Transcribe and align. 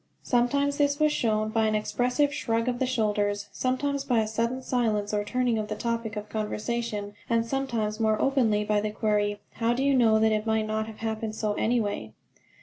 Sometimes 0.23 0.77
this 0.77 0.99
was 0.99 1.11
shown 1.11 1.49
by 1.49 1.67
an 1.67 1.75
expressive 1.75 2.33
shrug 2.33 2.67
of 2.67 2.79
the 2.79 2.87
shoulders, 2.87 3.49
sometimes 3.51 4.03
by 4.03 4.17
a 4.21 4.27
sudden 4.27 4.63
silence 4.63 5.13
or 5.13 5.23
turning 5.23 5.59
of 5.59 5.67
the 5.67 5.75
topic 5.75 6.15
of 6.15 6.27
conversation, 6.27 7.13
and 7.29 7.45
sometimes 7.45 7.99
more 7.99 8.19
openly 8.19 8.63
by 8.63 8.81
the 8.81 8.89
query: 8.89 9.39
"How 9.57 9.75
do 9.75 9.83
you 9.83 9.93
know 9.93 10.17
that 10.17 10.31
it 10.31 10.47
might 10.47 10.65
not 10.65 10.87
have 10.87 10.97
happened 10.97 11.35
so, 11.35 11.53
anyway?" 11.53 12.13